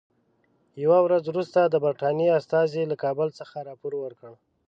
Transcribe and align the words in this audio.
یوه 0.83 0.97
ورځ 1.05 1.23
وروسته 1.27 1.59
د 1.63 1.75
برټانیې 1.85 2.35
استازي 2.39 2.83
له 2.91 2.95
کابل 3.03 3.27
څخه 3.39 3.55
راپور 3.69 3.93
ورکړ. 3.99 4.31